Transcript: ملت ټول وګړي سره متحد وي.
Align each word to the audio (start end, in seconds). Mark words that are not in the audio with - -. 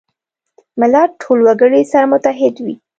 ملت 0.79 1.09
ټول 1.21 1.39
وګړي 1.47 1.81
سره 1.91 2.05
متحد 2.11 2.55
وي. 2.65 2.75